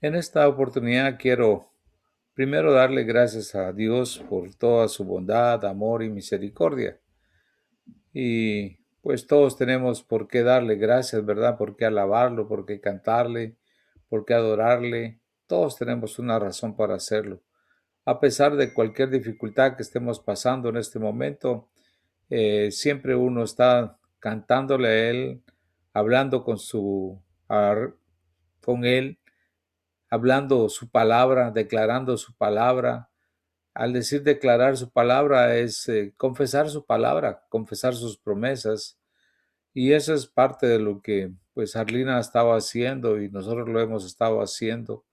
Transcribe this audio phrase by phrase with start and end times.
[0.00, 1.72] En esta oportunidad quiero
[2.32, 7.00] primero darle gracias a Dios por toda su bondad, amor y misericordia.
[8.12, 11.58] Y pues todos tenemos por qué darle gracias, ¿verdad?
[11.58, 13.56] Por qué alabarlo, por qué cantarle,
[14.08, 15.18] por qué adorarle.
[15.48, 17.42] Todos tenemos una razón para hacerlo.
[18.04, 21.70] A pesar de cualquier dificultad que estemos pasando en este momento,
[22.30, 25.42] eh, siempre uno está cantándole a Él,
[25.92, 27.20] hablando con su,
[28.60, 29.17] con Él,
[30.10, 33.10] hablando su palabra, declarando su palabra.
[33.74, 38.98] Al decir declarar su palabra es eh, confesar su palabra, confesar sus promesas.
[39.74, 44.04] Y eso es parte de lo que pues Arlina estaba haciendo y nosotros lo hemos
[44.06, 45.04] estado haciendo,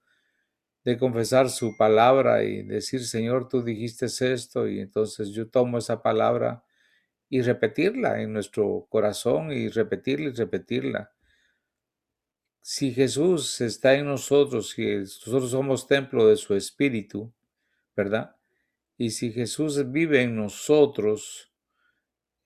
[0.84, 6.04] de confesar su palabra y decir, Señor, tú dijiste esto y entonces yo tomo esa
[6.04, 6.64] palabra
[7.30, 11.15] y repetirla en nuestro corazón y repetirla y repetirla
[12.68, 17.32] si Jesús está en nosotros, si nosotros somos templo de su Espíritu,
[17.96, 18.36] ¿verdad?
[18.98, 21.54] Y si Jesús vive en nosotros,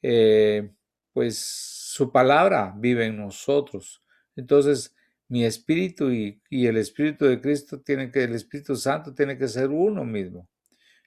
[0.02, 0.74] eh,
[1.14, 4.04] pues su palabra vive en nosotros.
[4.36, 4.94] Entonces,
[5.30, 9.70] mi espíritu y, el espíritu de Cristo tiene que, el Espíritu Santo tiene que ser
[9.70, 10.50] uno mismo.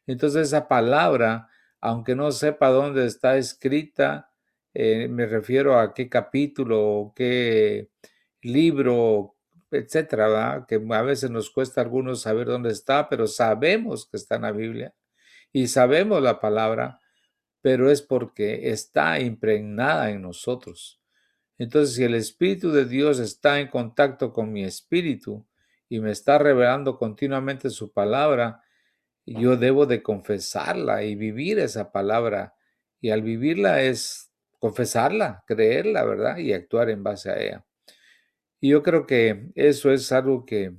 [0.06, 1.50] Entonces, esa palabra,
[1.82, 4.30] aunque no sepa dónde está escrita,
[4.72, 7.90] eh, me refiero a qué capítulo o qué
[8.42, 9.36] libro,
[9.70, 14.36] etcétera, que a veces nos cuesta a algunos saber dónde está, pero sabemos que está
[14.36, 14.94] en la Biblia
[15.52, 17.00] y sabemos la palabra,
[17.60, 21.00] pero es porque está impregnada en nosotros.
[21.58, 25.46] Entonces, si el Espíritu de Dios está en contacto con mi espíritu
[25.88, 28.62] y me está revelando continuamente su palabra,
[29.24, 32.54] yo debo de confesarla y vivir esa palabra.
[33.00, 36.38] Y al vivirla es confesarla, creerla, ¿verdad?
[36.38, 37.64] Y actuar en base a ella.
[38.62, 40.72] Y yo creo que eso es algo que,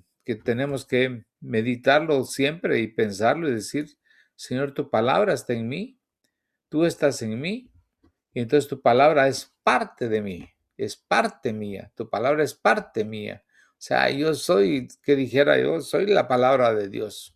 [0.45, 3.87] tenemos que meditarlo siempre y pensarlo y decir,
[4.35, 5.99] Señor, tu palabra está en mí,
[6.69, 7.69] tú estás en mí,
[8.33, 13.03] y entonces tu palabra es parte de mí, es parte mía, tu palabra es parte
[13.03, 13.43] mía.
[13.71, 17.35] O sea, yo soy, que dijera yo, soy la palabra de Dios,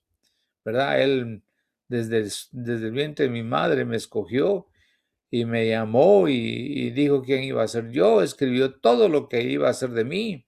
[0.63, 1.01] ¿verdad?
[1.01, 1.43] Él
[1.89, 4.67] desde, desde el vientre de mi madre me escogió
[5.29, 9.69] y me llamó y, dijo quién iba a ser yo, escribió todo lo que iba
[9.69, 10.45] a ser de mí,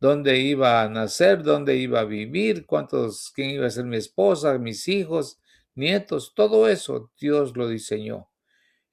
[0.00, 4.58] dónde iba a nacer, dónde iba a vivir, cuántos, quién iba a ser mi esposa,
[4.58, 5.40] mis hijos,
[5.74, 8.30] nietos, todo eso Dios lo diseñó.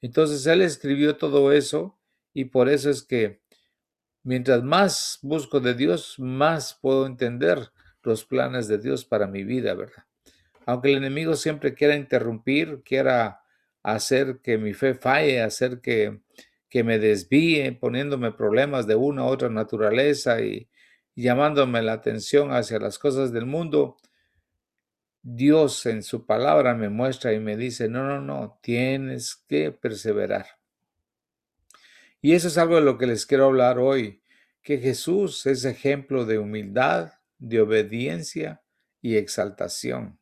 [0.01, 1.99] Entonces Él escribió todo eso
[2.33, 3.41] y por eso es que
[4.23, 7.71] mientras más busco de Dios, más puedo entender
[8.03, 10.05] los planes de Dios para mi vida, ¿verdad?
[10.65, 13.40] Aunque el enemigo siempre quiera interrumpir, quiera
[13.83, 16.21] hacer que mi fe falle, hacer que,
[16.69, 20.69] que me desvíe, poniéndome problemas de una u otra naturaleza y,
[21.15, 23.97] llamándome la atención hacia las cosas del mundo,
[25.21, 30.45] Dios en su palabra me muestra y me dice, no, no, no, tienes que perseverar.
[32.21, 34.23] Y eso es algo de lo que les quiero hablar hoy,
[34.63, 38.63] que Jesús es ejemplo de humildad, de obediencia
[39.01, 40.20] y exaltación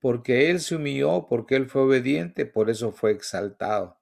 [0.00, 3.98] porque Él se humilló, porque Él fue obediente, por eso fue exaltado.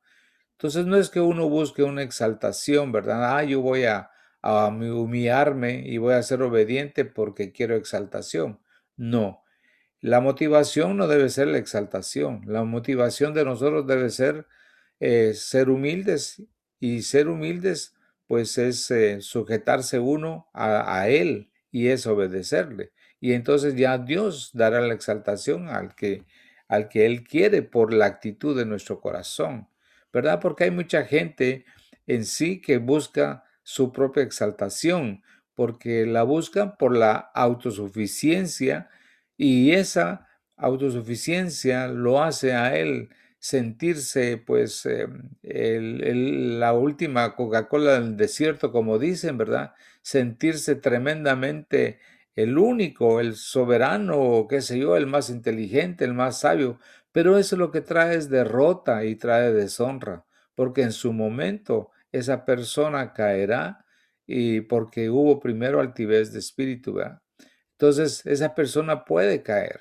[0.53, 3.37] Entonces no es que uno busque una exaltación, ¿verdad?
[3.37, 4.11] Ah, yo voy a,
[4.43, 8.61] humillarme y voy a ser obediente porque quiero exaltación.
[8.97, 9.45] No,
[10.01, 12.43] la motivación no debe ser la exaltación.
[12.47, 14.47] La motivación de nosotros debe ser
[15.01, 16.43] eh, ser humildes
[16.81, 17.95] y ser humildes
[18.27, 24.51] pues es eh, sujetarse uno a, a Él y es obedecerle y entonces ya Dios
[24.53, 26.25] dará la exaltación al que,
[26.69, 29.69] al que Él quiere por la actitud de nuestro corazón,
[30.13, 30.41] ¿verdad?
[30.41, 31.65] Porque hay mucha gente
[32.07, 35.23] en sí que busca su propia exaltación,
[35.55, 38.89] porque la buscan por la autosuficiencia
[39.37, 48.73] y esa autosuficiencia lo hace a Él sentirse pues em, la última Coca-Cola del desierto,
[48.73, 49.75] como dicen, ¿verdad?
[50.03, 52.01] Sentirse tremendamente
[52.39, 56.79] el único, el soberano, qué sé yo, el más inteligente, el más sabio,
[57.11, 60.25] pero eso lo que trae es derrota y trae deshonra,
[60.55, 63.85] porque en su momento esa persona caerá
[64.25, 67.23] y porque hubo primero altivez de espíritu, ¿verdad?
[67.73, 69.81] Entonces esa persona puede caer.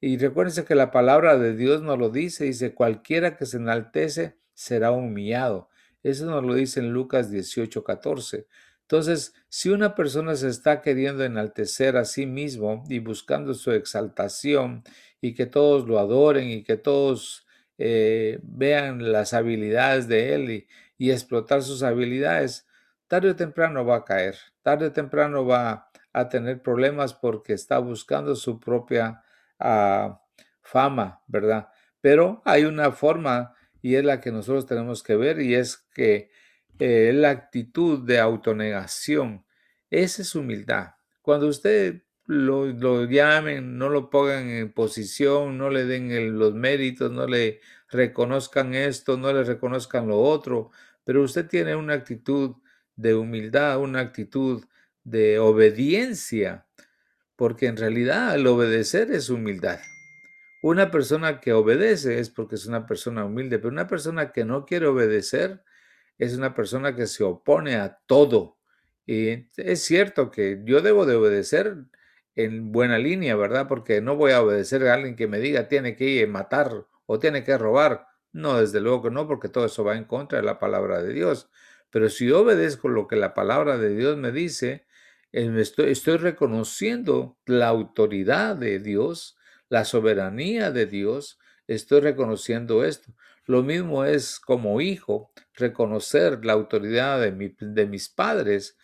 [0.00, 4.38] Y recuérdense que la palabra de Dios nos lo dice, dice, cualquiera que se enaltece
[4.54, 5.68] será humillado.
[6.02, 8.46] Eso nos lo dice en Lucas 18, 14.
[8.90, 14.82] Entonces, si una persona se está queriendo enaltecer a sí mismo y buscando su exaltación
[15.20, 17.46] y que todos lo adoren y que todos
[17.76, 20.66] eh, vean las habilidades de él
[20.98, 22.66] y, explotar sus habilidades,
[23.08, 27.78] tarde o temprano va a caer, tarde o temprano va a tener problemas porque está
[27.78, 29.22] buscando su propia
[29.58, 30.22] ah,
[30.62, 31.68] fama, ¿verdad?
[32.00, 36.30] Pero hay una forma y es la que nosotros tenemos que ver y es que
[36.78, 39.44] eh, la actitud de autonegación,
[39.90, 40.94] esa es humildad.
[41.22, 47.10] Cuando usted lo, lo, llamen, no lo pongan en posición, no le den los méritos,
[47.10, 47.60] no le
[47.90, 50.70] reconozcan esto, no le reconozcan lo otro,
[51.04, 52.56] pero usted tiene una actitud
[52.96, 54.64] de humildad, una actitud
[55.04, 56.66] de obediencia,
[57.34, 59.80] porque en realidad el obedecer es humildad.
[60.62, 64.66] Una persona que obedece es porque es una persona humilde, pero una persona que no
[64.66, 65.62] quiere obedecer
[66.18, 68.58] es una persona que se opone a todo.
[69.06, 71.76] Y es cierto que yo debo de obedecer
[72.34, 73.66] en buena línea, ¿verdad?
[73.68, 77.44] Porque no voy a obedecer a alguien que me diga tiene que matar o tiene
[77.44, 78.06] que robar.
[78.32, 81.12] No, desde luego que no, porque todo eso va en contra de la palabra de
[81.12, 81.50] Dios.
[81.90, 84.86] Pero si obedezco lo que la palabra de Dios me dice,
[85.32, 89.38] estoy, estoy reconociendo la autoridad de Dios
[89.68, 93.12] la soberanía de Dios, estoy reconociendo esto.
[93.46, 98.76] Lo mismo es como hijo, reconocer la autoridad de, de mis padres.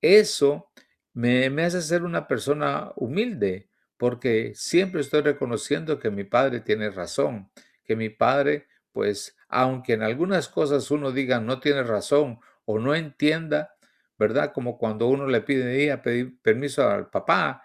[0.00, 0.70] Eso
[1.12, 7.50] me, hace ser una persona humilde, porque siempre estoy reconociendo que mi padre tiene razón,
[7.84, 12.94] que mi padre, pues, aunque en algunas cosas uno diga no tiene razón o no
[12.94, 13.74] entienda,
[14.18, 14.52] ¿verdad?
[14.52, 17.62] Como cuando uno le pide pedir permiso al papá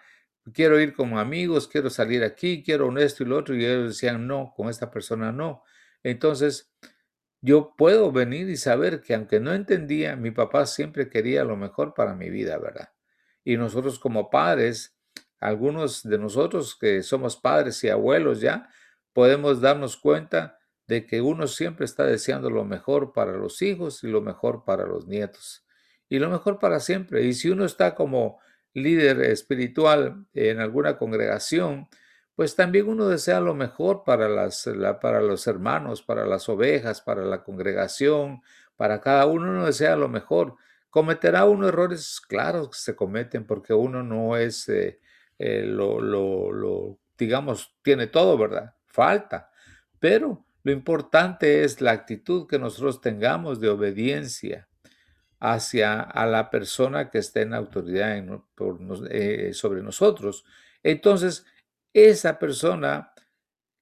[0.52, 4.26] quiero ir como amigos, quiero salir aquí, quiero esto y lo otro, y ellos decían,
[4.26, 5.62] no, con esta persona no.
[6.02, 6.72] Entonces,
[7.46, 11.94] yo puedo venir y saber que aunque no entendía, mi papá siempre quería lo mejor
[11.94, 12.90] para mi vida, ¿verdad?
[13.44, 14.98] Y nosotros como padres,
[15.38, 18.68] algunos de nosotros que somos padres y abuelos ya,
[19.12, 20.58] podemos darnos cuenta
[20.88, 24.84] de que uno siempre está deseando lo mejor para los hijos y lo mejor para
[24.84, 25.64] los nietos.
[26.08, 27.22] Y lo mejor para siempre.
[27.22, 28.40] Y si uno está como
[28.74, 31.88] líder espiritual en alguna congregación,
[32.36, 34.68] pues también uno desea lo mejor para, las,
[35.00, 38.42] para los hermanos, para las ovejas, para la congregación,
[38.76, 40.56] para cada uno uno desea lo mejor.
[40.90, 45.00] Cometerá uno errores, claro que se cometen porque uno no es eh,
[45.38, 48.74] eh, lo, lo, lo, digamos, tiene todo, ¿verdad?
[48.86, 49.50] Falta.
[49.98, 54.68] Pero lo importante es la actitud que nosotros tengamos de obediencia,
[55.38, 58.16] hacia a la persona que esté en autoridad
[59.10, 60.44] eh, sobre nosotros.
[60.82, 61.44] Entonces,
[61.96, 63.12] esa persona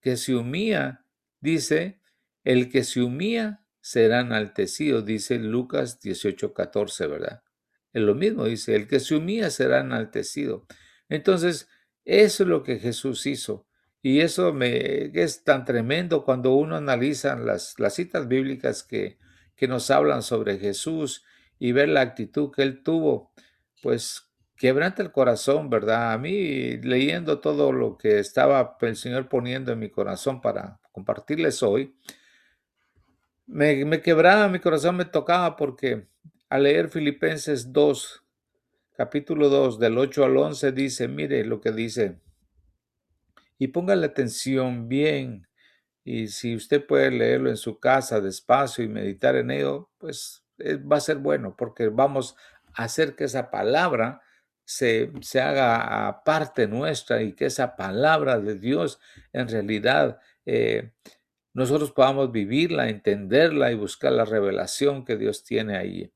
[0.01, 1.05] que se humilla,
[1.41, 2.01] dice,
[2.45, 7.43] el que se humilla será enaltecido, dice Lucas 18:14, ¿verdad?
[7.93, 10.65] Es lo mismo, dice, el que se humilla será enaltecido.
[11.09, 11.69] Entonces,
[12.05, 13.67] eso es lo que Jesús hizo.
[14.01, 19.19] Y eso me, es tan tremendo cuando uno analiza las, las citas bíblicas que,
[19.57, 21.25] que nos hablan sobre Jesús
[21.59, 23.33] y ver la actitud que él tuvo,
[23.83, 26.13] pues quebranta el corazón, ¿verdad?
[26.13, 31.63] A mí, leyendo todo lo que estaba el Señor poniendo en mi corazón para compartirles
[31.63, 31.95] hoy,
[33.47, 36.07] me, me quebraba mi corazón, me tocaba porque
[36.49, 38.23] al leer Filipenses 2,
[38.97, 42.21] capítulo 2, del 8 al 11, dice, mire lo que dice,
[43.59, 45.47] y póngale atención bien,
[46.05, 50.77] y si usted puede leerlo en su casa despacio y meditar en ello, pues eh,
[50.77, 52.37] va a ser bueno porque vamos
[52.75, 54.21] a hacer que esa palabra
[54.65, 58.99] se, se haga parte nuestra y que esa palabra de Dios
[59.33, 60.93] en realidad eh,
[61.53, 66.13] nosotros podamos vivirla, entenderla y buscar la revelación que Dios tiene ahí.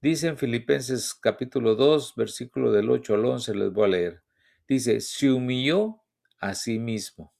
[0.00, 4.22] Dice en Filipenses capítulo 2, versículo del 8 al 11, les voy a leer.
[4.66, 6.02] Dice, se humilló
[6.40, 7.32] a sí mismo.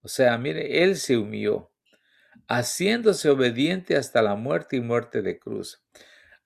[0.00, 1.72] O sea, mire, Él se humilló
[2.46, 5.82] haciéndose obediente hasta la muerte y muerte de cruz.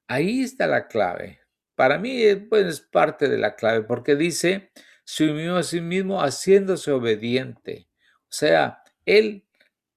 [0.07, 1.41] Ahí está la clave.
[1.79, 4.73] Para mí eh, pues, es parte de la clave porque dice,
[5.05, 7.87] se unió a sí mismo haciéndose obediente.
[8.23, 9.45] O sea, él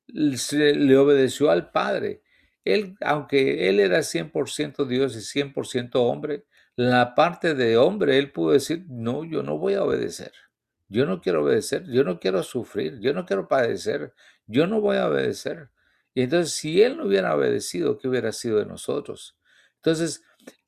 [0.05, 2.21] le obedeció al Padre.
[2.63, 6.45] Él, aunque él era 100% Dios y 100% hombre,
[6.75, 10.33] la parte de hombre, él pudo decir, no, yo no voy a obedecer.
[10.87, 14.13] Yo no quiero obedecer, yo no quiero sufrir, yo no quiero padecer,
[14.45, 15.71] yo no voy a obedecer.
[16.13, 19.35] Y entonces, si él no hubiera obedecido, ¿qué hubiera sido de nosotros?
[19.77, 20.23] Entonces,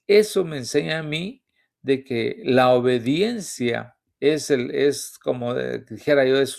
[0.08, 1.44] eso me enseña a mí
[1.82, 6.58] de que la obediencia es, el, es como dijera yo, es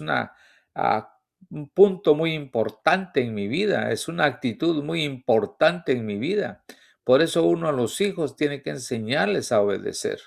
[0.74, 1.18] ah,
[1.50, 6.64] un punto muy importante en mi vida, es una actitud muy importante en mi vida.
[7.04, 10.20] Por eso uno a los hijos tiene que enseñarles a obedecer.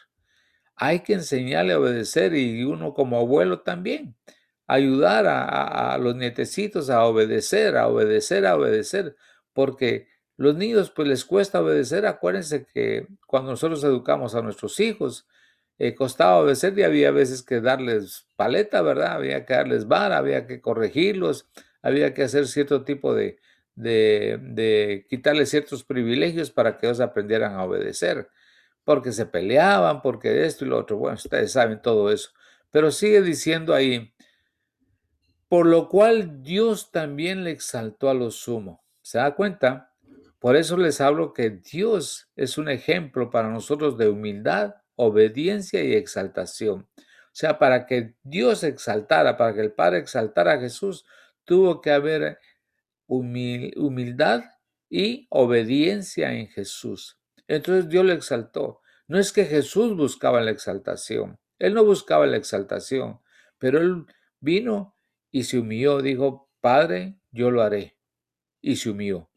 [0.76, 4.16] Hay que enseñarle a obedecer y uno como abuelo también
[4.68, 9.16] ayudar a, los nietecitos a obedecer, a obedecer, a obedecer,
[9.54, 12.06] porque los niños pues les cuesta obedecer.
[12.06, 15.28] Acuérdense que cuando nosotros educamos a nuestros hijos,
[15.80, 19.14] eh, costaba obedecer y había veces que darles paleta, ¿verdad?
[19.14, 21.48] Había que darles vara, había que corregirlos,
[21.82, 23.40] había que hacer cierto tipo de,
[23.76, 28.30] de, de quitarles ciertos privilegios para que ellos aprendieran a obedecer,
[28.84, 30.98] porque se peleaban, porque esto y lo otro.
[30.98, 32.32] Bueno, ustedes saben todo eso.
[32.72, 34.14] Pero sigue diciendo ahí,
[35.48, 38.84] por lo cual Dios también le exaltó a lo sumo.
[39.02, 39.94] ¿Se da cuenta?
[40.40, 45.94] Por eso les hablo que Dios es un ejemplo para nosotros de humildad, obediencia y
[45.94, 46.88] exaltación.
[46.98, 51.06] O sea, para que Dios exaltara, para que el Padre exaltara a Jesús,
[51.44, 52.40] tuvo que haber
[53.08, 54.44] humildad
[54.90, 57.20] y obediencia en Jesús.
[57.48, 58.82] Entonces Dios lo exaltó.
[59.08, 63.20] No es que Jesús buscaba la exaltación, él no buscaba la exaltación,
[63.58, 64.06] pero él
[64.40, 64.96] vino
[65.32, 67.98] y se humilló, dijo, Padre, yo lo haré.
[68.62, 69.30] Y se humilló.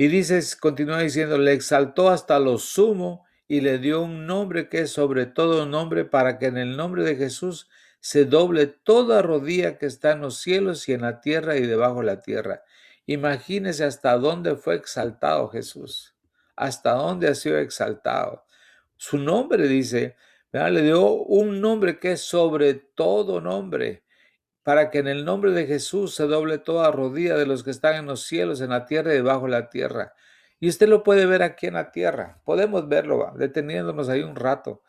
[0.00, 4.82] Y dices, continúa diciendo, le exaltó hasta lo sumo y le dio un nombre que
[4.82, 9.76] es sobre todo nombre para que en el nombre de Jesús se doble toda rodilla
[9.76, 12.62] que está en los cielos y en la tierra y debajo de la tierra.
[13.06, 16.14] Imagínese hasta dónde fue exaltado Jesús,
[16.54, 18.44] hasta dónde ha sido exaltado.
[18.96, 20.14] Su nombre dice,
[20.52, 24.04] le dio un nombre que es sobre todo nombre,
[24.68, 27.94] para que en el nombre de Jesús se doble toda rodilla de los que están
[27.94, 30.12] en los cielos, en la tierra y debajo de la tierra.
[30.60, 32.42] Y usted lo puede ver aquí en la tierra.
[32.44, 34.82] Podemos verlo, deteniéndonos ahí un rato.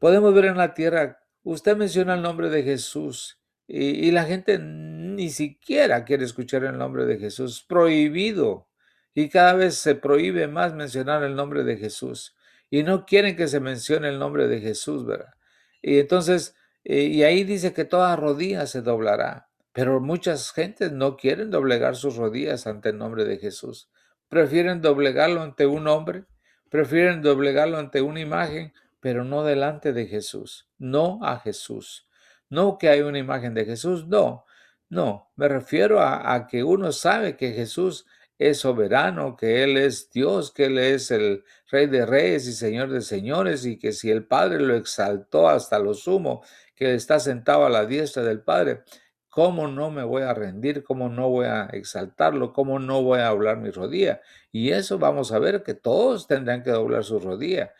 [0.00, 3.38] Podemos ver en la tierra Usted menciona el nombre de Jesús
[3.68, 7.64] y, la gente ni siquiera quiere escuchar el nombre de Jesús.
[7.68, 8.66] Prohibido.
[9.14, 12.34] Y cada vez se prohíbe más mencionar el nombre de Jesús.
[12.70, 15.32] Y no quieren que se mencione el nombre de Jesús, ¿verdad?
[15.80, 19.48] Y entonces, eh, y ahí dice que toda rodilla se doblará.
[19.72, 23.90] Pero muchas gentes no quieren doblegar sus rodillas ante el nombre de Jesús.
[24.28, 26.24] Prefieren doblegarlo ante un hombre,
[26.68, 32.06] prefieren doblegarlo ante una imagen, pero no delante de Jesús, no a Jesús.
[32.50, 34.44] No que hay una imagen de Jesús, no,
[34.92, 38.04] no, me refiero a, que uno sabe que Jesús
[38.38, 42.90] es soberano, que Él es Dios, que Él es el Rey de Reyes y Señor
[42.90, 46.42] de Señores, y que si el Padre lo exaltó hasta lo sumo,
[46.82, 48.82] que está sentado a la diestra del Padre,
[49.28, 50.82] ¿cómo no me voy a rendir?
[50.82, 52.52] ¿Cómo no voy a exaltarlo?
[52.52, 54.20] ¿Cómo no voy a doblar mi rodilla?
[54.50, 57.72] Y eso vamos a ver que todos tendrán que doblar su rodilla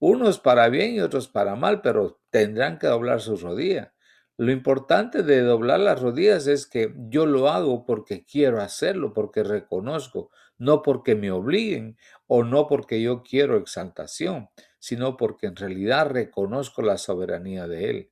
[0.00, 3.88] unos para bien y otros para mal, pero tendrán que doblar sus rodillas.
[4.36, 9.42] Lo importante de doblar las rodillas es que yo lo hago porque quiero hacerlo, porque
[9.42, 11.96] reconozco, no porque me obliguen
[12.28, 18.10] o no porque yo quiero exaltación, sino porque en realidad reconozco la soberanía de Él.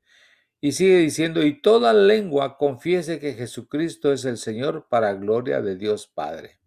[0.66, 5.76] Y sigue diciendo, y toda lengua confiese que Jesucristo es el Señor para gloria de
[5.76, 6.58] Dios Padre.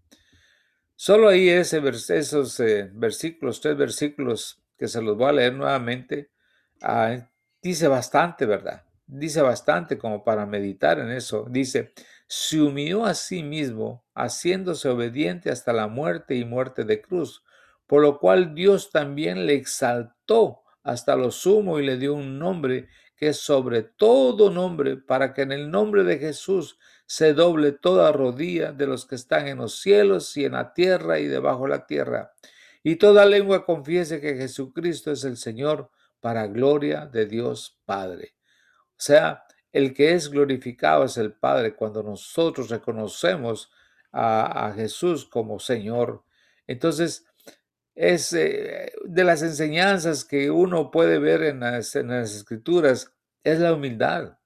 [0.95, 6.31] Solo ahí ese, esos eh, versículos, tres versículos que se los voy a leer nuevamente,
[6.81, 7.27] ah,
[7.61, 8.85] dice bastante, ¿verdad?
[9.05, 11.45] Dice bastante como para meditar en eso.
[11.49, 11.91] Dice,
[12.25, 17.43] se humilló a sí mismo, haciéndose obediente hasta la muerte y muerte de cruz,
[17.85, 22.87] por lo cual Dios también le exaltó hasta lo sumo y le dio un nombre
[23.19, 28.71] que sobre todo nombre, para que en el nombre de Jesús se doble toda rodilla
[28.71, 31.85] de los que están en los cielos y en la tierra y debajo de la
[31.85, 32.31] tierra
[32.83, 38.35] y toda lengua confiese que Jesucristo es el Señor para gloria de Dios Padre.
[38.91, 43.71] O sea, el que es glorificado es el Padre cuando nosotros reconocemos
[44.11, 46.23] a, Jesús como Señor.
[46.67, 47.25] Entonces,
[47.99, 53.13] es eh, de las enseñanzas que uno puede ver en las, escrituras,
[53.43, 54.37] es la humildad.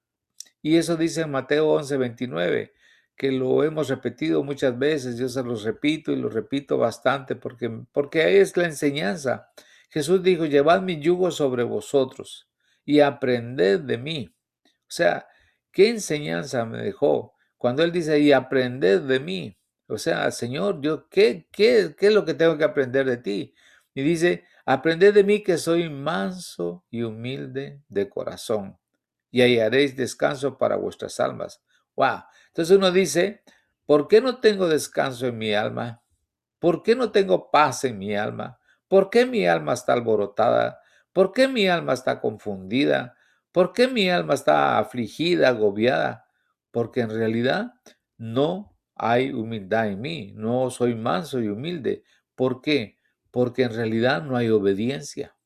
[0.60, 2.72] Y eso dice en Mateo 11, 29
[3.16, 7.70] que lo hemos repetido muchas veces, yo se los repito y lo repito bastante porque,
[7.92, 9.52] porque ahí es la enseñanza.
[9.88, 12.48] Jesús dijo, llevad mi yugo sobre vosotros
[12.84, 14.34] y aprended de mí.
[14.64, 15.28] O sea,
[15.70, 17.34] ¿qué enseñanza me dejó?
[17.56, 19.56] Cuando Él dice, y aprended de mí.
[19.86, 23.54] O sea, Señor, yo, ¿qué, qué, qué es lo que tengo que aprender de ti?
[23.94, 28.78] Y dice, aprended de mí que soy manso y humilde de corazón,
[29.30, 31.62] y hallaréis descanso para vuestras almas
[31.96, 32.24] Wow.
[32.48, 33.42] Entonces uno dice,
[33.86, 36.02] ¿por qué no tengo descanso en mi alma?
[36.58, 38.58] ¿Por qué no tengo paz en mi alma?
[38.88, 40.80] ¿Por qué mi alma está alborotada?
[41.12, 43.16] ¿Por qué mi alma está confundida?
[43.52, 46.26] ¿Por qué mi alma está afligida, agobiada?
[46.70, 47.74] Porque en realidad
[48.16, 52.04] no hay humildad en mí, no soy manso y humilde.
[52.34, 52.98] ¿Por qué?
[53.30, 55.36] Porque en realidad no hay obediencia.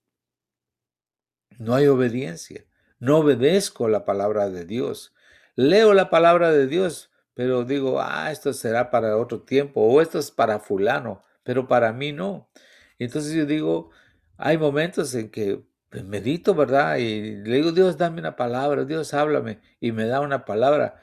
[1.58, 2.64] No hay obediencia.
[2.98, 5.12] No obedezco la palabra de Dios
[5.58, 10.20] leo la palabra de Dios, pero digo, ah, esto será para otro tiempo o esto
[10.20, 12.48] es para fulano, pero para mí no.
[12.96, 13.90] Entonces yo digo,
[14.36, 15.64] hay momentos en que
[16.04, 16.98] medito, ¿verdad?
[16.98, 19.60] Y le digo, Dios, dame una palabra, Dios, háblame.
[19.80, 21.00] Y me da una palabra.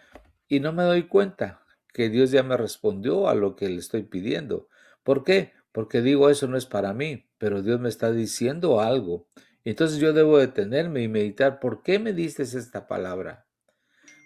[0.48, 1.65] Y no me doy cuenta
[1.96, 4.68] que Dios ya me respondió a lo que le estoy pidiendo.
[5.02, 5.54] ¿Por qué?
[5.72, 9.30] Porque digo, eso no es para mí, pero Dios me está diciendo algo.
[9.64, 13.46] Entonces yo debo detenerme y meditar, ¿por qué me diste esta palabra?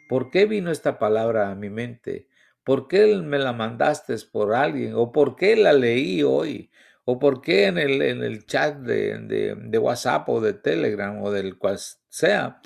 [0.09, 2.27] ¿Por qué vino esta palabra a mi mente?
[2.63, 4.93] ¿Por qué me la mandaste por alguien?
[4.95, 6.71] ¿O por qué la leí hoy?
[7.05, 11.29] ¿O por qué en el, en el chat de, de, WhatsApp o de Telegram o
[11.29, 12.61] del cual sea,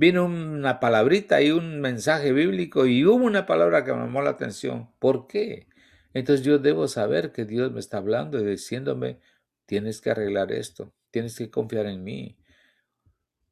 [0.00, 4.30] vino una palabrita y un mensaje bíblico y hubo una palabra que me llamó la
[4.30, 4.90] atención?
[4.98, 5.68] ¿Por qué?
[6.14, 9.20] Entonces yo debo saber que Dios me está hablando y diciéndome,
[9.66, 12.38] tienes que arreglar esto, tienes que confiar en mí.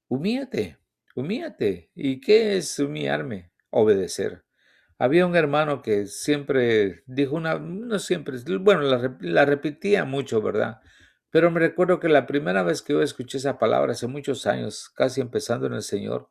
[0.08, 0.78] Humíate,
[1.14, 1.90] humíate.
[1.94, 3.52] ¿Y qué es humillarme?
[3.68, 4.42] Obedecer.
[4.98, 8.80] Había un hermano que siempre dijo una, no siempre, bueno,
[9.20, 10.80] la, repetía mucho, ¿verdad?
[11.30, 14.88] Pero me recuerdo que la primera vez que yo escuché esa palabra, hace muchos años,
[14.88, 16.30] casi empezando en el Señor,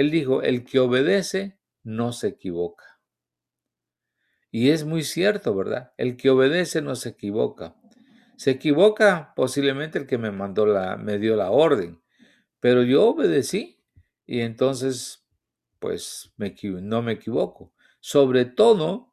[0.00, 3.00] él dijo, el que obedece no se equivoca.
[4.50, 5.92] Y es muy cierto, ¿verdad?
[5.96, 7.76] El que obedece no se equivoca.
[8.36, 12.00] Se equivoca posiblemente el que me mandó la, me dio la orden,
[12.58, 13.82] pero yo obedecí
[14.26, 15.26] y entonces
[15.78, 17.72] pues no me equivoco.
[18.00, 19.12] Sobre todo,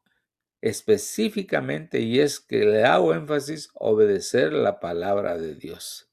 [0.62, 6.10] específicamente, y es que le hago énfasis, obedecer la palabra de Dios.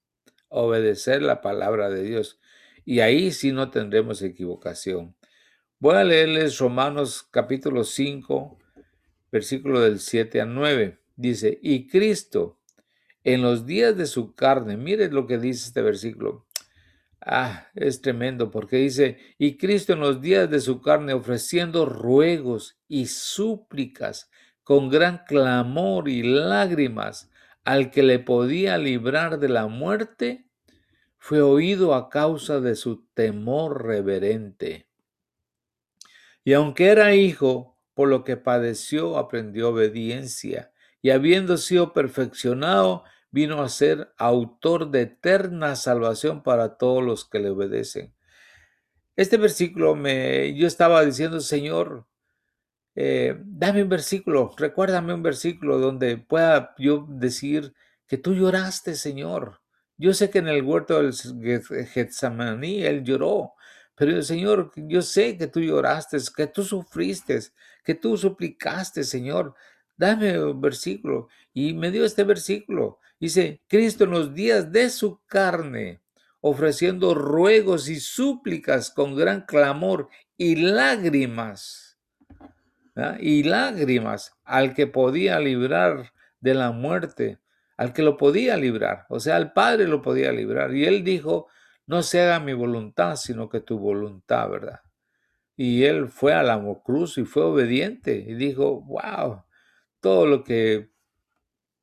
[0.48, 2.40] Obedecer la palabra de Dios.
[2.84, 5.16] Y ahí sí no tendremos equivocación.
[5.78, 8.58] Voy a leerles Romanos capítulo 5,
[9.32, 10.98] versículo del 7 al 9.
[11.16, 12.60] Dice, y Cristo
[13.22, 16.46] en los días de su carne, miren lo que dice este versículo,
[17.26, 22.78] Ah, es tremendo porque dice, y Cristo en los días de su carne ofreciendo ruegos
[22.86, 24.30] y súplicas
[24.62, 27.30] con gran clamor y lágrimas
[27.64, 30.44] al que le podía librar de la muerte,
[31.26, 34.90] fue oído a causa de su temor reverente.
[36.44, 40.70] Y aunque era hijo, por lo que padeció, aprendió obediencia,
[41.00, 47.38] y habiendo sido perfeccionado, vino a ser autor de eterna salvación para todos los que
[47.38, 48.14] le obedecen.
[49.16, 52.06] Este versículo me, yo estaba diciendo, Señor,
[52.96, 57.72] eh, dame un versículo, recuérdame un versículo donde pueda yo decir
[58.06, 59.63] que tú lloraste, Señor.
[59.96, 61.12] Yo sé que en el huerto del
[61.86, 63.54] Getsemaní él lloró,
[63.94, 67.38] pero Señor, yo sé que tú lloraste, que tú sufriste,
[67.84, 69.54] que tú suplicaste, Señor.
[69.96, 71.28] Dame un versículo.
[71.52, 72.98] Y me dio este versículo.
[73.20, 76.00] Dice, Cristo en los días de su carne,
[76.40, 81.96] ofreciendo ruegos y súplicas con gran clamor y lágrimas,
[83.20, 87.38] y lágrimas al que podía librar de la muerte,
[87.76, 90.74] al que lo podía librar, o sea, al Padre lo podía librar.
[90.74, 91.48] Y él dijo,
[91.86, 94.80] no se haga mi voluntad, sino que tu voluntad, ¿verdad?
[95.56, 99.44] Y él fue a la cruz y fue obediente y dijo, wow,
[100.00, 100.90] todo lo que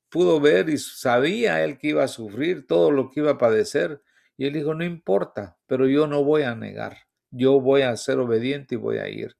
[0.09, 4.01] pudo ver y sabía él que iba a sufrir todo lo que iba a padecer.
[4.35, 6.97] Y él dijo, no importa, pero yo no voy a negar,
[7.29, 9.37] yo voy a ser obediente y voy a ir.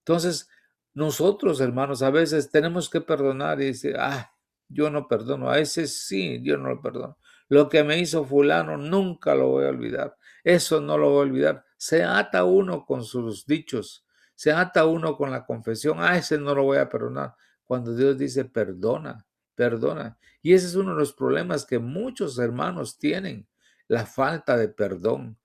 [0.00, 0.50] Entonces,
[0.92, 4.33] nosotros, hermanos, a veces tenemos que perdonar y decir, ah,
[4.68, 7.18] yo no perdono, a ese sí, yo no lo perdono.
[7.48, 10.16] Lo que me hizo fulano nunca lo voy a olvidar.
[10.42, 11.64] Eso no lo voy a olvidar.
[11.76, 16.54] Se ata uno con sus dichos, se ata uno con la confesión, a ese no
[16.54, 17.34] lo voy a perdonar.
[17.64, 20.18] Cuando Dios dice perdona, perdona.
[20.42, 23.46] Y ese es uno de los problemas que muchos hermanos tienen,
[23.88, 25.38] la falta de perdón.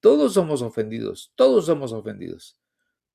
[0.00, 2.58] Todos somos ofendidos, todos somos ofendidos.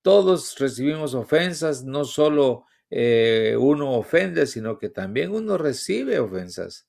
[0.02, 6.88] Todos recibimos ofensas, no solo eh, uno ofende, sino que también uno recibe ofensas.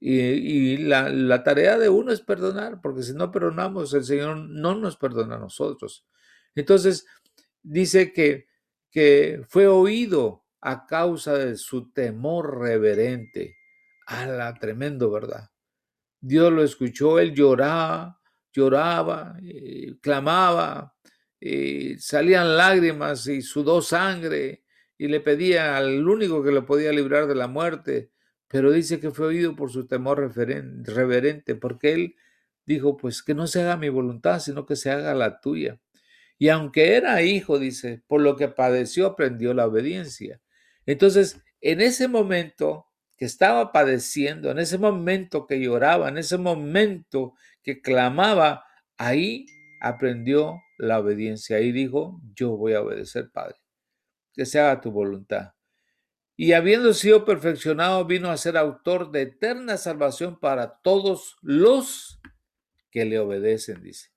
[0.00, 4.76] Y, la, la, tarea de uno es perdonar, porque si no perdonamos, el Señor no
[4.76, 6.06] nos perdona a nosotros.
[6.54, 7.04] Entonces,
[7.62, 8.46] dice que,
[8.90, 13.56] que fue oído a causa de su temor reverente.
[14.06, 15.50] A la tremendo, ¿verdad?
[16.20, 18.20] Dios lo escuchó, él lloraba,
[18.52, 19.36] lloraba,
[20.00, 20.94] clamaba,
[21.40, 24.64] y salían lágrimas y sudó sangre
[24.98, 28.10] y le pedía al único que lo podía librar de la muerte,
[28.48, 32.16] pero dice que fue oído por su temor reverente, porque él
[32.66, 35.80] dijo, pues que no se haga mi voluntad, sino que se haga la tuya.
[36.38, 40.40] Y aunque era hijo, dice, por lo que padeció aprendió la obediencia.
[40.86, 47.34] Entonces, en ese momento que estaba padeciendo, en ese momento que lloraba, en ese momento
[47.62, 48.64] que clamaba,
[48.96, 49.46] ahí
[49.80, 51.56] aprendió la obediencia.
[51.56, 53.56] Ahí dijo, yo voy a obedecer, Padre,
[54.38, 55.54] que se haga tu voluntad.
[56.36, 62.20] Y habiendo sido perfeccionado, vino a ser autor de eterna salvación para todos los
[62.92, 64.10] que le obedecen, dice.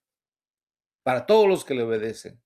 [1.02, 2.40] Para todos los que le obedecen.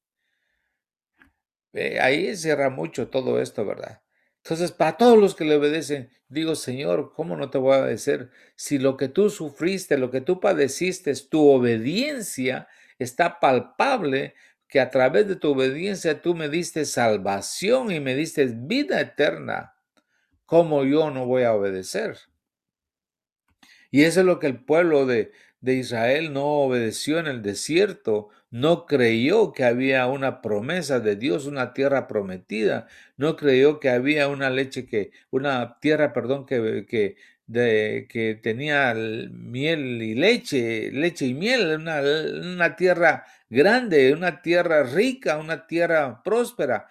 [2.00, 4.02] ahí cierra mucho todo esto, ¿verdad?
[4.42, 8.32] Entonces, para todos los que le obedecen, digo, Señor, ¿cómo no te voy a obedecer?
[8.56, 14.34] Si lo que tú sufriste, lo que tú padeciste, tu obediencia está palpable,
[14.68, 19.76] que a través de tu obediencia tú me diste salvación y me diste vida eterna.
[20.46, 22.18] ¿Cómo yo no voy a obedecer?
[23.92, 28.30] Y eso es lo que el pueblo de, de Israel no obedeció en el desierto,
[28.52, 34.28] no creyó que había una promesa de Dios, una tierra prometida, no creyó que había
[34.28, 37.16] una leche que, una tierra, perdón, que, que,
[37.48, 44.84] de, que tenía miel y leche, leche y miel, una, una tierra grande, una tierra
[44.84, 46.88] rica, una tierra próspera.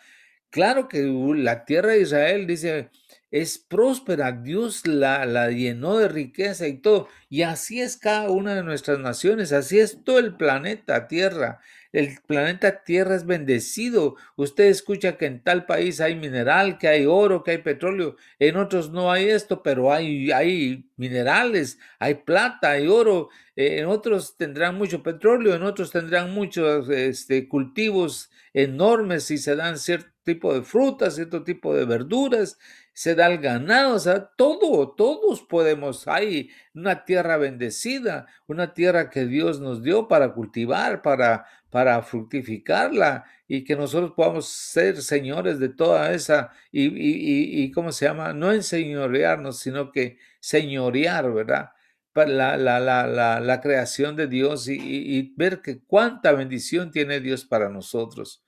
[0.55, 2.89] Claro que la tierra de Israel dice,
[3.33, 7.09] es próspera, Dios la, la, llenó de riqueza y todo.
[7.29, 11.59] Y así es cada una de nuestras naciones, así es todo el planeta Tierra.
[11.91, 14.15] El planeta Tierra es bendecido.
[14.37, 18.15] Usted escucha que en tal país hay mineral, que hay oro, que hay petróleo.
[18.39, 23.29] En otros no hay esto, pero hay, hay minerales, hay plata, hay oro.
[23.57, 29.79] En otros tendrán mucho petróleo, en otros tendrán muchos este, cultivos enormes y se dan
[29.79, 32.59] cierto tipo de frutas, cierto tipo de verduras
[32.95, 39.11] se da el ganado, o sea, todo, todos podemos, hay una tierra bendecida, una tierra
[39.11, 45.59] que Dios nos dio para cultivar, para, para fructificarla y que nosotros podamos ser señores
[45.59, 48.33] de toda esa, y, y, y ¿cómo se llama?
[48.33, 51.71] No enseñorearnos, sino que señorear, ¿verdad?
[52.15, 57.45] La, la, la, la, creación de Dios y, y ver que cuánta bendición tiene Dios
[57.45, 58.44] para nosotros.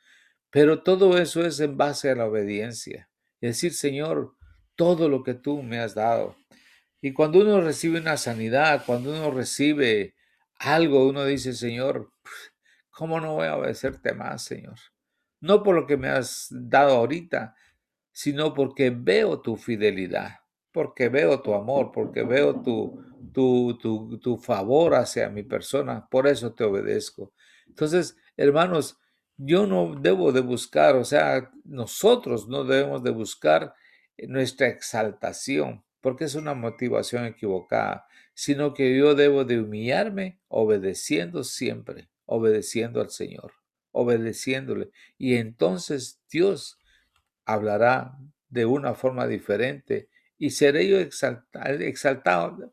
[0.56, 3.10] Pero todo eso es en base a la obediencia.
[3.42, 4.36] Decir, Señor,
[4.74, 6.34] todo lo que tú me has dado.
[7.02, 10.14] Y cuando uno recibe una sanidad, cuando uno recibe
[10.58, 12.10] algo, uno dice, Señor,
[12.88, 14.76] ¿cómo no voy a obedecerte más, Señor?
[15.42, 17.54] No por lo que me has dado ahorita,
[18.10, 20.38] sino porque veo tu fidelidad,
[20.72, 26.08] porque veo tu amor, porque veo tu, tu, tu, tu favor hacia mi persona.
[26.10, 27.34] Por eso te obedezco.
[27.66, 28.98] Entonces, hermanos,
[29.36, 33.74] yo no debo de buscar, o sea, nosotros no debemos de buscar
[34.28, 42.08] nuestra exaltación, porque es una motivación equivocada, sino que yo debo de humillarme obedeciendo siempre,
[42.24, 43.52] obedeciendo al Señor,
[43.92, 44.90] obedeciéndole.
[45.18, 46.78] Y entonces Dios
[47.44, 48.16] hablará
[48.48, 52.72] de una forma diferente y seré yo exaltado, exaltado,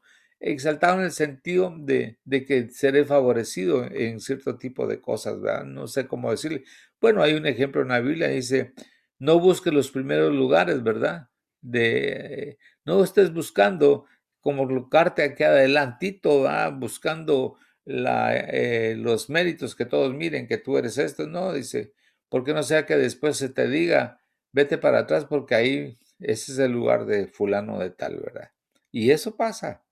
[0.52, 5.66] exaltado en el sentido de, de, que seré favorecido en cierto tipo de cosas, ¿verdad?
[5.66, 6.64] No sé cómo decirle.
[7.02, 8.74] Bueno, hay un ejemplo en la Biblia, dice,
[9.20, 11.30] no busque los primeros lugares, ¿verdad?
[11.64, 14.06] de no estés buscando
[14.42, 20.98] como colocarte aquí adelantito, buscando la, eh, los méritos que todos miren que tú eres
[20.98, 21.94] esto, no, dice,
[22.30, 24.20] porque no sea que después se te diga,
[24.52, 28.52] vete para atrás porque ahí ese es el lugar de fulano de tal, ¿verdad?
[28.92, 29.83] Y eso pasa,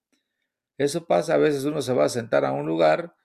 [0.78, 3.16] eso pasa, a veces uno se va a sentar a un lugar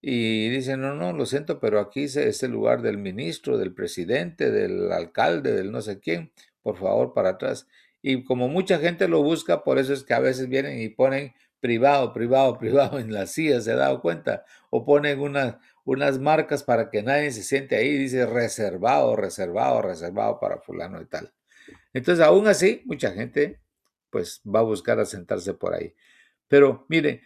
[0.00, 4.50] y dice, no, no, lo siento, pero aquí es el lugar del ministro, del presidente,
[4.50, 7.66] del alcalde, del no sé quién, por favor, para atrás.
[8.02, 11.34] Y como mucha gente lo busca, por eso es que a veces vienen y ponen
[11.60, 14.44] privado, privado, privado en las sillas, ¿se ha dado cuenta?
[14.70, 20.38] O ponen unas, unas marcas para que nadie se siente ahí, dice reservado, reservado, reservado
[20.38, 21.32] para fulano y tal.
[21.92, 23.60] Entonces, aún así, mucha gente
[24.10, 25.94] pues va a buscar asentarse por ahí.
[26.48, 27.22] Pero mire,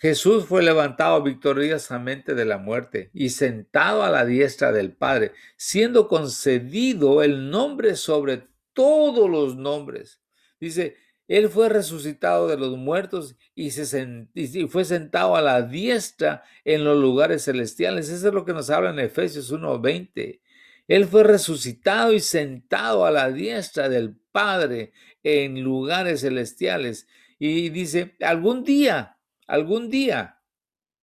[0.00, 6.08] Jesús fue levantado victoriosamente de la muerte y sentado a la diestra del Padre, siendo
[6.08, 10.22] concedido el nombre sobre todos los nombres.
[10.58, 10.96] Dice,
[11.28, 16.98] Él fue resucitado de los muertos y, y fue sentado a la diestra en los
[16.98, 18.08] lugares celestiales.
[18.08, 20.40] Eso es lo que nos habla en Efesios 1.20.
[20.88, 24.92] Él fue resucitado y sentado a la diestra del Padre
[25.22, 27.06] en lugares celestiales.
[27.42, 30.38] Y dice, algún día, algún día,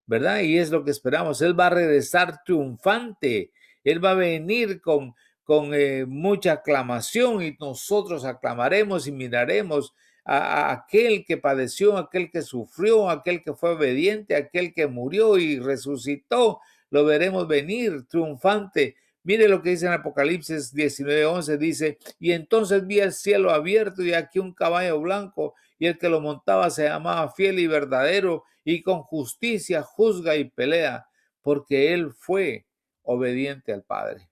[0.06, 0.38] ¿verdad?
[0.40, 1.42] Y es lo que esperamos.
[1.42, 3.50] Él va a regresar triunfante.
[3.82, 9.92] Él va a venir con, con eh, mucha aclamación y nosotros aclamaremos y miraremos
[10.24, 15.58] a, aquel que padeció, aquel que sufrió, aquel que fue obediente, aquel que murió y
[15.58, 16.60] resucitó.
[16.90, 18.94] Lo veremos venir triunfante.
[19.24, 24.14] Mire lo que dice en Apocalipsis 19:11, dice, y entonces vi el cielo abierto y
[24.14, 28.82] aquí un caballo blanco y el que lo montaba se llamaba fiel y verdadero y
[28.82, 31.06] con justicia juzga y pelea,
[31.42, 32.66] porque él fue
[33.02, 34.28] obediente al Padre.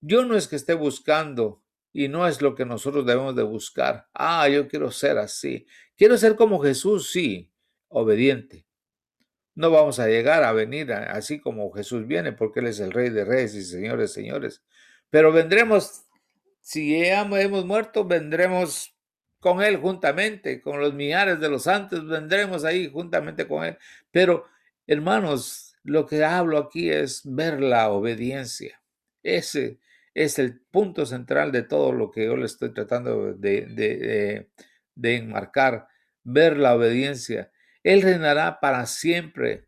[0.00, 1.62] Yo no es que esté buscando
[1.92, 4.08] y no es lo que nosotros debemos de buscar.
[4.14, 5.66] Ah, yo quiero ser así.
[5.96, 7.52] Quiero ser como Jesús, sí,
[7.88, 8.66] obediente.
[9.54, 13.10] No vamos a llegar a venir así como Jesús viene, porque Él es el Rey
[13.10, 14.64] de Reyes y Señores, Señores.
[15.10, 16.06] Pero vendremos,
[16.60, 18.91] si ya hemos muerto, vendremos
[19.42, 23.76] con Él juntamente, con los millares de los santos, vendremos ahí juntamente con Él.
[24.12, 24.46] Pero,
[24.86, 28.80] hermanos, lo que hablo aquí es ver la obediencia.
[29.20, 29.80] Ese
[30.14, 34.46] es el punto central de todo lo que yo le estoy tratando de,
[34.94, 35.88] de, enmarcar,
[36.22, 37.50] ver la obediencia.
[37.82, 39.66] Él reinará para siempre.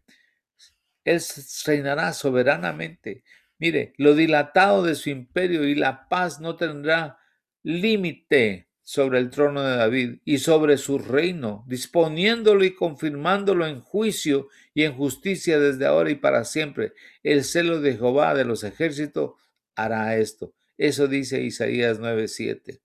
[1.03, 1.21] Él
[1.67, 3.25] reinará soberanamente.
[3.59, 7.19] Mire, lo dilatado de su imperio y la paz no tendrá
[7.65, 14.49] límite sobre el trono de David y sobre su reino, disponiéndolo y confirmándolo en juicio
[14.75, 16.93] y en justicia desde ahora y para siempre.
[17.23, 19.33] El celo de Jehová de los ejércitos
[19.75, 20.53] hará esto.
[20.77, 22.81] Eso dice Isaías 9:7.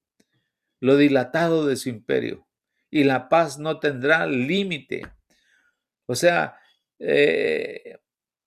[0.80, 2.48] Lo dilatado de su imperio
[2.90, 5.02] y la paz no tendrá límite.
[6.06, 6.58] O sea,
[6.98, 7.98] eh,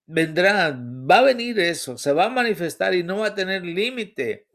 [0.07, 4.47] vendrá, va a venir eso, se va a manifestar y no va a tener límite.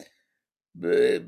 [0.83, 1.25] Eh,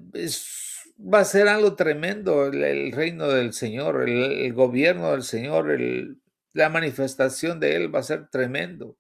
[0.99, 5.79] va a ser algo tremendo el, reino del Señor, el, gobierno del Señor,
[6.53, 8.97] la manifestación de Él va a ser tremendo.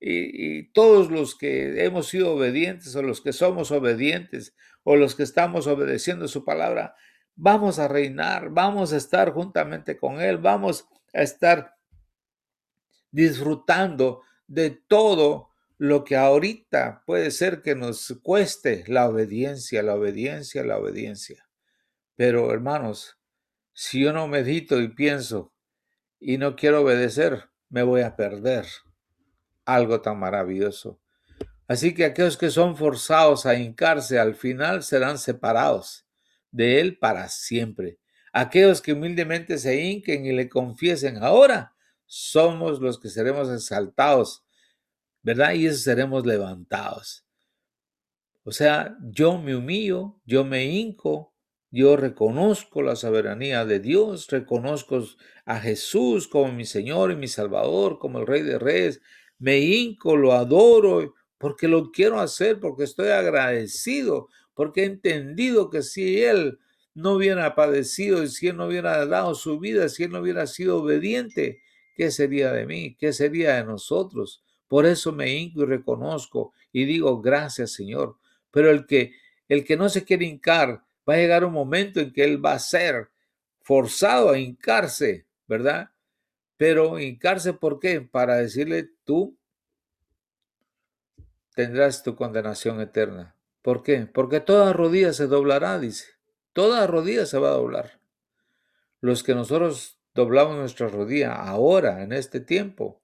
[0.00, 5.16] Y, y, todos los que hemos sido obedientes o los que somos obedientes o los
[5.16, 6.94] que estamos obedeciendo su palabra,
[7.34, 11.74] vamos a reinar, vamos a estar juntamente con Él, vamos a estar
[13.10, 20.64] disfrutando de todo lo que ahorita puede ser que nos cueste la obediencia, la obediencia,
[20.64, 21.48] la obediencia.
[22.16, 23.18] Pero hermanos,
[23.72, 25.54] si yo no medito y pienso
[26.18, 28.66] y no quiero obedecer, me voy a perder
[29.64, 31.00] algo tan maravilloso.
[31.68, 36.06] Así que aquellos que son forzados a hincarse al final serán separados
[36.50, 37.98] de Él para siempre.
[38.32, 41.74] Aquellos que humildemente se hinquen y le confiesen ahora
[42.06, 44.44] somos los que seremos exaltados,
[45.28, 45.52] ¿verdad?
[45.52, 47.22] Y eso seremos levantados.
[48.44, 51.34] O sea, yo me humillo, yo me hinco,
[51.70, 55.04] yo reconozco la soberanía de Dios, reconozco
[55.44, 59.02] a Jesús como mi Señor y mi Salvador, como el Rey de Reyes,
[59.38, 65.82] me hinco, lo adoro, porque lo quiero hacer, porque estoy agradecido, porque he entendido que
[65.82, 66.58] si Él
[66.94, 70.78] no hubiera padecido, si Él no hubiera dado su vida, si Él no hubiera sido
[70.78, 71.60] obediente,
[71.94, 72.96] ¿qué sería de mí?
[72.98, 74.42] ¿Qué sería de nosotros?
[74.68, 78.16] Por eso me hinco y reconozco y digo gracias, Señor.
[78.50, 79.12] Pero el que
[79.48, 82.52] el que no se quiere hincar, va a llegar un momento en que él va
[82.52, 83.08] a ser
[83.62, 85.90] forzado a hincarse, ¿verdad?
[86.56, 88.00] Pero hincarse, ¿por qué?
[88.00, 89.36] Para decirle, tú
[91.54, 93.34] tendrás tu condenación eterna.
[93.62, 94.06] ¿Por qué?
[94.06, 96.06] Porque toda rodilla se doblará, dice.
[96.52, 98.00] Toda rodilla se va a doblar.
[99.00, 103.00] Los que nosotros doblamos nuestra rodilla ahora, en este tiempo,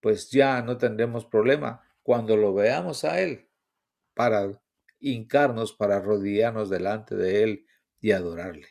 [0.00, 3.48] pues ya no tendremos problema cuando lo veamos a Él
[4.14, 4.50] para
[5.00, 7.66] hincarnos, para arrodillarnos delante de Él
[8.00, 8.68] y adorarle.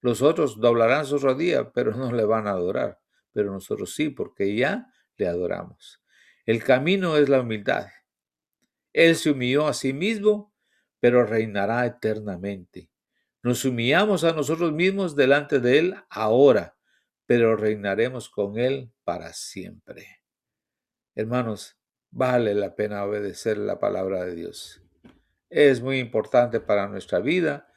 [0.00, 3.00] Los otros doblarán su rodilla, pero no le van a adorar,
[3.32, 6.02] pero nosotros sí, porque ya le adoramos.
[6.46, 7.88] El camino es la humildad.
[8.92, 10.54] Él se humilló a sí mismo,
[10.98, 12.90] pero reinará eternamente.
[13.42, 16.76] Nos humillamos a nosotros mismos delante de Él ahora,
[17.26, 20.19] pero reinaremos con Él para siempre.
[21.14, 21.76] Hermanos,
[22.10, 24.82] vale la pena obedecer la palabra de Dios.
[25.48, 27.68] Es muy importante para nuestra vida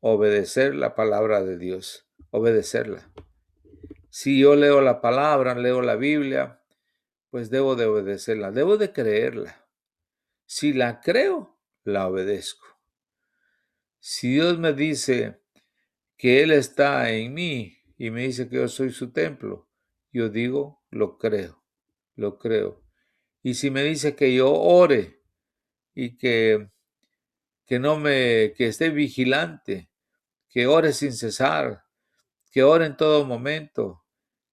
[0.00, 3.10] obedecer la palabra de Dios, obedecerla.
[4.08, 6.60] Si yo leo la palabra, leo la Biblia,
[7.30, 9.68] pues debo de obedecerla, debo de creerla.
[10.46, 12.66] Si la creo, la obedezco.
[14.00, 15.40] Si Dios me dice
[16.16, 19.68] que Él está en mí y me dice que yo soy su templo,
[20.10, 21.59] yo digo, lo creo,
[22.20, 22.82] lo creo.
[23.42, 25.22] Y si me dice que yo ore
[25.94, 26.70] y que,
[27.66, 29.90] que no me, que esté vigilante,
[30.48, 31.84] que ore sin cesar,
[32.52, 34.04] que ore en todo momento,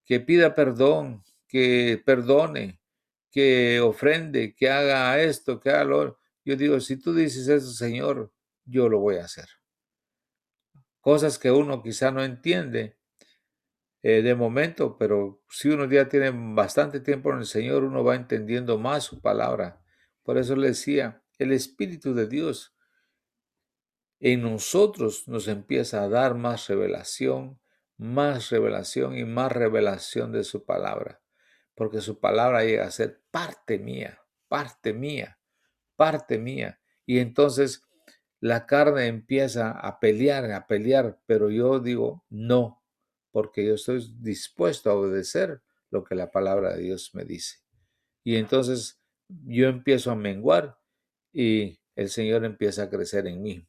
[0.04, 2.80] que pida perdón, que perdone,
[3.30, 6.18] que ofrende, que haga esto, que haga lo.
[6.44, 8.32] Yo digo, si tú dices eso, Señor,
[8.64, 9.48] yo lo voy a hacer.
[11.00, 12.97] Cosas que uno quizá no entiende,
[14.02, 18.14] eh, de momento, pero si uno ya tiene bastante tiempo en el Señor, uno va
[18.14, 19.82] entendiendo más su palabra.
[20.22, 22.76] Por eso le decía, el Espíritu de Dios
[24.20, 27.60] en nosotros nos empieza a dar más revelación,
[27.96, 31.20] más revelación y más revelación de su palabra,
[31.74, 35.38] porque su palabra llega a ser parte mía, parte mía,
[35.96, 36.80] parte mía.
[37.06, 37.82] Y entonces
[38.40, 42.77] la carne empieza a pelear, a pelear, pero yo digo, no,
[43.30, 47.58] porque yo estoy dispuesto a obedecer lo que la palabra de Dios me dice.
[48.24, 50.78] Y entonces yo empiezo a menguar
[51.32, 53.66] y el Señor empieza a crecer en mí.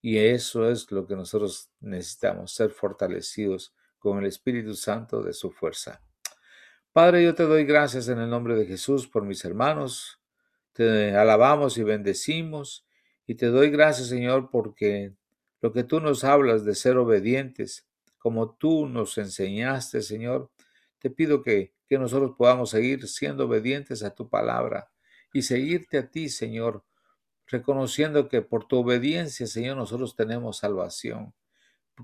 [0.00, 5.50] Y eso es lo que nosotros necesitamos, ser fortalecidos con el Espíritu Santo de su
[5.50, 6.02] fuerza.
[6.92, 10.20] Padre, yo te doy gracias en el nombre de Jesús por mis hermanos.
[10.72, 12.84] Te alabamos y bendecimos.
[13.26, 15.14] Y te doy gracias, Señor, porque
[15.60, 17.88] lo que tú nos hablas de ser obedientes,
[18.22, 20.48] como tú nos enseñaste, Señor,
[21.00, 24.92] te pido que, que nosotros podamos seguir siendo obedientes a tu palabra
[25.32, 26.84] y seguirte a ti, Señor,
[27.48, 31.34] reconociendo que por tu obediencia, Señor, nosotros tenemos salvación,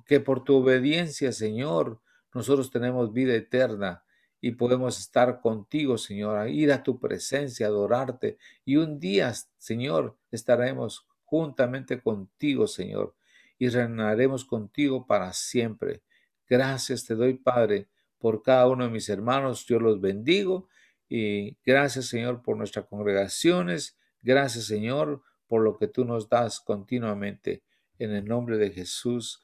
[0.06, 2.00] que por tu obediencia, Señor,
[2.34, 4.02] nosotros tenemos vida eterna
[4.40, 11.06] y podemos estar contigo, Señor, ir a tu presencia, adorarte y un día, Señor, estaremos
[11.24, 13.14] juntamente contigo, Señor,
[13.56, 16.02] y reinaremos contigo para siempre.
[16.48, 19.66] Gracias te doy, Padre, por cada uno de mis hermanos.
[19.66, 20.68] Yo los bendigo
[21.08, 23.96] y gracias, Señor, por nuestras congregaciones.
[24.22, 27.62] Gracias, Señor, por lo que tú nos das continuamente.
[27.98, 29.42] En el nombre de Jesús.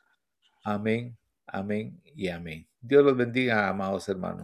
[0.63, 2.69] Amén, amén y amén.
[2.81, 4.43] Dios los bendiga, amados hermanos.